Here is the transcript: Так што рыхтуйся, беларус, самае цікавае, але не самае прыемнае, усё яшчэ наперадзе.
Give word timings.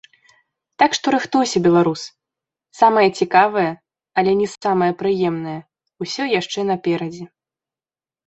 Так 0.83 0.91
што 0.97 1.11
рыхтуйся, 1.15 1.57
беларус, 1.65 2.01
самае 2.79 3.03
цікавае, 3.19 3.67
але 4.21 4.31
не 4.41 4.47
самае 4.55 4.89
прыемнае, 5.01 5.55
усё 6.07 6.23
яшчэ 6.39 6.59
наперадзе. 6.71 7.25